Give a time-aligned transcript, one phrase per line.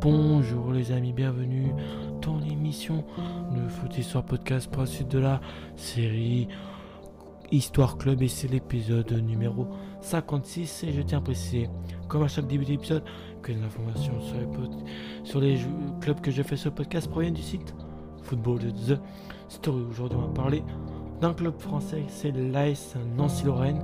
[0.00, 1.72] Bonjour les amis, bienvenue
[2.22, 3.04] dans l'émission
[3.52, 5.40] de Foot Histoire Podcast pour la suite de la
[5.74, 6.46] série
[7.50, 9.66] Histoire Club et c'est l'épisode numéro
[10.00, 11.68] 56 et je tiens à préciser,
[12.06, 13.02] comme à chaque début d'épisode,
[13.42, 14.12] que les informations
[15.24, 15.58] sur les,
[16.00, 17.74] clubs que je fais sur le podcast proviennent du site
[18.22, 19.00] Football The
[19.48, 19.82] Story.
[19.90, 20.62] Aujourd'hui on va parler
[21.20, 23.82] d'un club français, c'est l'AS Nancy-Lorraine.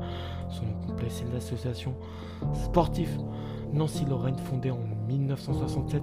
[0.49, 1.93] Son nom complet c'est l'association
[2.53, 3.19] sportive
[3.75, 6.03] Nancy-Lorraine fondée en 1967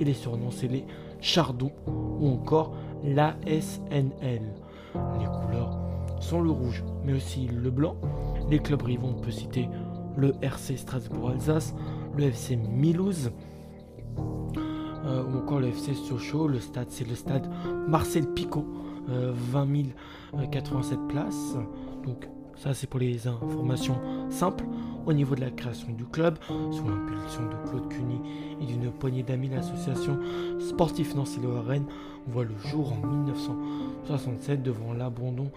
[0.00, 0.84] et les surnoms c'est les
[1.20, 4.42] Chardons ou encore l'ASNL.
[4.94, 5.78] Les couleurs
[6.20, 7.96] sont le rouge mais aussi le blanc.
[8.50, 9.68] Les clubs rivaux on peut citer
[10.16, 11.74] le RC Strasbourg-Alsace,
[12.16, 13.30] le FC Milouz
[15.06, 16.48] euh, ou encore le FC Sochaux.
[16.48, 17.48] Le stade c'est le stade
[17.86, 18.66] Marcel Picot,
[19.06, 19.66] 20
[20.50, 21.56] 087 places.
[22.04, 24.00] Donc ça, c'est pour les informations
[24.30, 24.64] simples.
[25.06, 28.20] Au niveau de la création du club, sous l'impulsion de Claude Cuny
[28.60, 30.18] et d'une poignée d'amis, l'association
[30.60, 31.84] sportive Nancy-Lorraine
[32.26, 35.50] voit le jour en 1967 devant l'abandon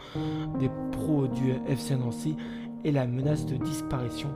[0.59, 2.35] des pros du FC Nancy
[2.83, 4.29] et la menace de disparition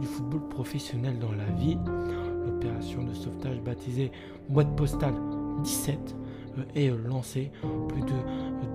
[0.00, 1.78] du football professionnel dans la ville.
[2.46, 4.12] L'opération de sauvetage baptisée
[4.48, 5.14] Boîte postale
[5.62, 6.16] 17
[6.58, 7.50] euh, est lancée.
[7.88, 8.14] Plus de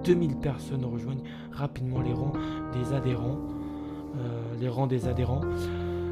[0.03, 2.33] 2000 personnes rejoignent rapidement les rangs
[2.73, 3.37] des adhérents.
[4.17, 5.41] Euh, les rangs des adhérents.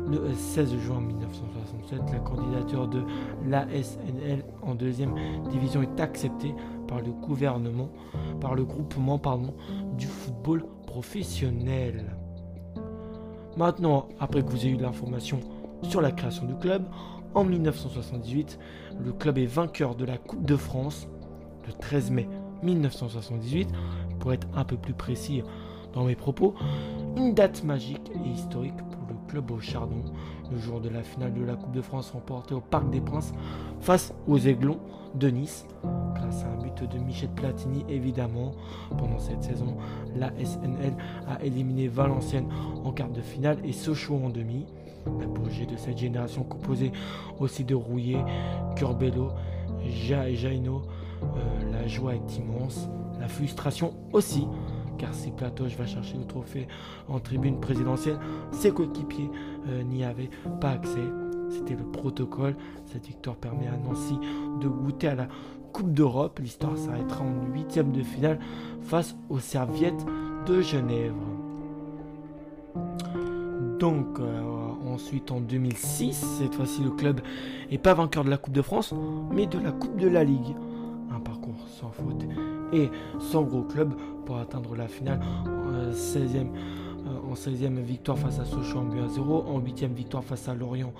[0.09, 3.03] Le 16 juin 1967, la candidature de
[3.45, 5.13] l'ASNL en deuxième
[5.49, 6.55] division est acceptée
[6.87, 7.89] par le gouvernement,
[8.39, 9.53] par le groupement pardon,
[9.97, 12.15] du football professionnel.
[13.57, 15.41] Maintenant, après que vous ayez eu l'information
[15.83, 16.85] sur la création du club,
[17.33, 18.59] en 1978,
[19.03, 21.07] le club est vainqueur de la Coupe de France
[21.67, 22.29] le 13 mai
[22.63, 23.69] 1978,
[24.19, 25.43] pour être un peu plus précis
[25.93, 26.55] dans mes propos,
[27.17, 28.73] une date magique et historique
[29.37, 30.03] club au Chardon,
[30.51, 33.33] le jour de la finale de la Coupe de France remportée au Parc des Princes
[33.81, 34.79] face aux Aiglons
[35.13, 35.67] de Nice.
[36.15, 38.53] Grâce à un but de Michel Platini, évidemment,
[38.97, 39.77] pendant cette saison,
[40.15, 40.95] la SNL
[41.27, 42.49] a éliminé Valenciennes
[42.83, 44.65] en quart de finale et Sochaux en demi.
[45.19, 46.91] L'apogée de cette génération composée
[47.39, 48.23] aussi de Rouillet,
[48.75, 49.29] Curbello,
[49.85, 50.81] Jaino
[51.21, 54.47] euh, la joie est immense, la frustration aussi,
[54.97, 56.67] car si Platoche va chercher le trophée
[57.07, 58.19] en tribune présidentielle,
[58.51, 59.29] ses coéquipiers
[59.67, 61.03] euh, n'y avaient pas accès.
[61.49, 62.55] C'était le protocole.
[62.85, 64.17] Cette victoire permet à Nancy
[64.61, 65.27] de goûter à la
[65.71, 66.39] Coupe d'Europe.
[66.39, 68.39] L'histoire s'arrêtera en huitième de finale
[68.81, 70.05] face aux Serviettes
[70.45, 71.13] de Genève.
[73.79, 74.41] Donc euh,
[74.85, 77.21] ensuite en 2006, cette fois-ci le club
[77.71, 78.93] n'est pas vainqueur de la Coupe de France,
[79.31, 80.55] mais de la Coupe de la Ligue
[81.15, 82.25] un parcours sans faute
[82.73, 83.93] et sans gros club
[84.27, 86.47] pour atteindre la finale en 16e,
[87.07, 90.49] euh, en 16e victoire face à Sochaux en but à 0, en 8e victoire face
[90.49, 90.91] à Lorient,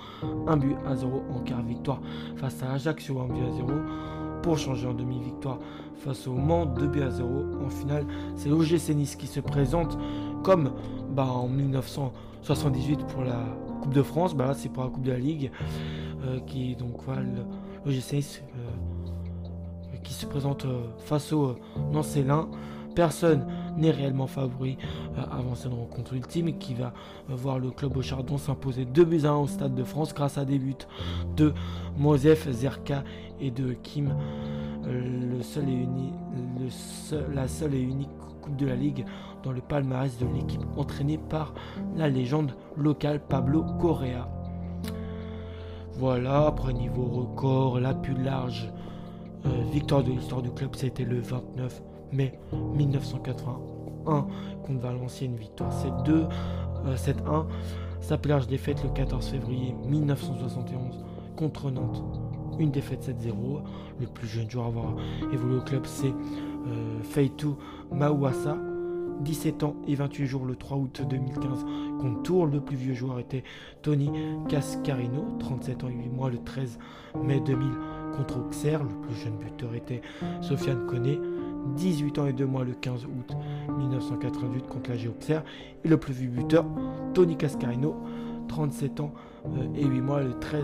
[0.47, 1.99] un but à 0, en quart victoire
[2.37, 3.67] face à Ajaccio, un but à 0,
[4.41, 5.59] pour changer en demi-victoire
[5.97, 7.27] face au Mans, 2 buts à 0.
[7.65, 8.05] En finale,
[8.37, 9.97] c'est l'OGC Nice qui se présente
[10.41, 10.71] comme
[11.11, 13.43] bah, en 1978 pour la
[13.81, 15.51] Coupe de France, bah, c'est pour la Coupe de la Ligue,
[16.25, 17.23] euh, qui donc voilà,
[17.85, 18.41] l'OGC Nice.
[18.55, 18.97] Euh,
[20.07, 21.55] qui se présente euh, face au
[21.91, 22.47] Nancélin.
[22.97, 23.45] Personne
[23.77, 24.75] n'est réellement favori
[25.19, 26.95] euh, avant cette rencontre ultime qui va
[27.29, 30.15] euh, voir le club au Chardon s'imposer 2 buts à 1 au Stade de France
[30.15, 30.73] grâce à des buts
[31.35, 31.53] de
[31.95, 33.03] Mosef Zerka
[33.39, 34.15] et de Kim.
[34.83, 35.37] Le
[37.35, 38.09] la seule et unique
[38.41, 39.05] Coupe de la Ligue
[39.43, 41.53] dans le palmarès de l'équipe entraînée par
[41.95, 44.27] la légende locale Pablo Correa.
[45.93, 48.73] Voilà, après niveau record, la plus large
[49.45, 52.33] euh, victoire de l'histoire du club, c'était le 29 mai
[52.75, 54.27] 1981
[54.65, 56.27] contre Valenciennes, victoire 7-2,
[56.95, 57.19] 7-1.
[57.27, 57.43] Euh,
[58.01, 61.03] Sa plage défaite le 14 février 1971
[61.35, 62.03] contre Nantes,
[62.59, 63.61] une défaite 7-0.
[63.99, 64.95] Le plus jeune joueur à avoir
[65.33, 67.57] évolué au club, c'est euh, Feitou
[67.91, 68.57] Mawassa,
[69.21, 71.65] 17 ans et 28 jours le 3 août 2015
[71.99, 72.45] contre Tours.
[72.45, 73.43] Le plus vieux joueur était
[73.81, 74.11] Tony
[74.47, 76.77] Cascarino, 37 ans et 8 mois le 13
[77.23, 77.67] mai 2000
[78.15, 78.83] contre Auxerre.
[78.83, 80.01] Le plus jeune buteur était
[80.41, 81.19] Sofiane Koné,
[81.75, 83.35] 18 ans et 2 mois le 15 août
[83.77, 85.43] 1988 contre la Auxerre.
[85.83, 86.65] Et le plus vieux buteur,
[87.13, 87.95] Tony Cascarino,
[88.47, 89.13] 37 ans
[89.45, 90.63] euh, et 8 mois le 13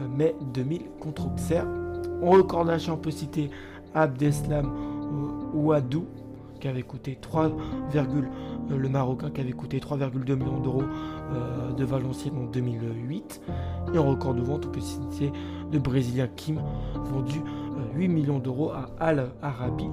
[0.00, 1.66] euh, mai 2000 contre Auxerre.
[2.22, 3.50] En record d'achat, on peut citer
[3.94, 6.06] Abdeslam euh, Ouadou,
[6.62, 7.50] qui avait coûté 3,
[8.70, 10.84] le Marocain qui avait coûté 3,2 millions d'euros
[11.76, 13.40] de Valenciennes en 2008.
[13.92, 15.32] Et en record de vente, on peut citer
[15.72, 16.60] le Brésilien Kim,
[16.94, 17.40] vendu
[17.94, 19.86] 8 euh, millions d'euros à Al Arabi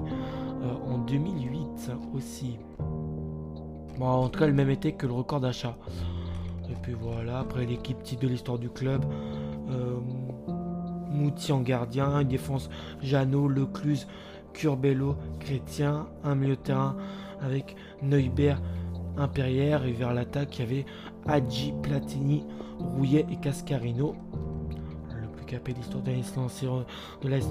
[0.62, 2.56] euh, en 2008 aussi.
[3.98, 5.76] Bon, en tout cas, le même été que le record d'achat.
[6.70, 9.04] Et puis voilà, après l'équipe type de l'histoire du club.
[9.70, 9.98] Euh,
[11.10, 12.70] Mouti en gardien, une défense
[13.02, 14.06] Jeannot, Lecluse,
[14.52, 16.96] Curbello, Chrétien, un milieu de terrain
[17.40, 18.60] avec Neubert,
[19.16, 20.84] Impérière et vers l'attaque il y avait
[21.26, 22.44] Hadji, Platini,
[22.78, 24.14] Rouillet et Cascarino.
[25.10, 26.10] Le plus capé de l'histoire de
[27.28, 27.50] l'AS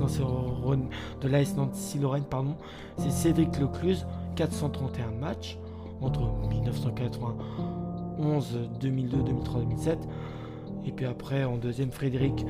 [1.55, 2.55] Nancy Lorraine, pardon,
[2.97, 4.05] c'est Cédric Lecluse,
[4.35, 5.59] 431 matchs
[6.01, 9.99] entre 1991, 2002, 2003, 2007.
[10.85, 12.45] Et puis après, en deuxième, Frédéric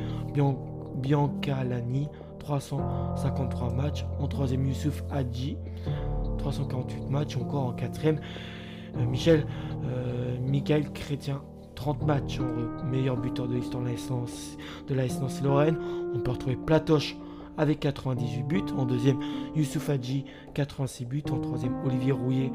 [0.95, 2.07] Biancalani,
[2.39, 4.05] 353 matchs.
[4.19, 5.57] En troisième, Youssouf Hadji,
[6.37, 7.37] 348 matchs.
[7.37, 8.19] Encore en quatrième,
[8.97, 9.45] euh, Michel
[9.85, 11.41] euh, Michael Chrétien,
[11.75, 12.39] 30 matchs.
[12.39, 15.77] En meilleur buteur de l'histoire de la Nancy Lorraine.
[16.15, 17.15] On peut retrouver Platoche
[17.57, 18.63] avec 98 buts.
[18.77, 19.19] En deuxième,
[19.55, 21.23] Youssouf Hadji, 86 buts.
[21.31, 22.51] En troisième, Olivier Rouillet,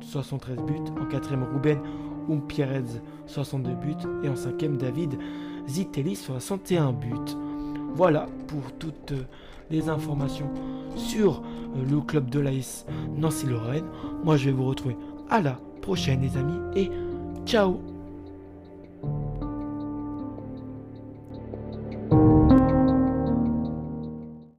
[0.00, 0.92] 73 buts.
[1.00, 1.78] En quatrième, Ruben
[2.30, 4.08] Umpierrez, 62 buts.
[4.22, 5.18] Et en cinquième, David
[5.68, 7.36] Zitelli, 61 buts.
[7.94, 9.14] Voilà pour toutes
[9.70, 10.50] les informations
[10.96, 11.42] sur
[11.76, 12.86] euh, le club de l'AS
[13.16, 13.86] Nancy-Lorraine.
[14.24, 14.96] Moi, je vais vous retrouver
[15.30, 16.58] à la prochaine, les amis.
[16.76, 16.90] Et
[17.46, 17.93] ciao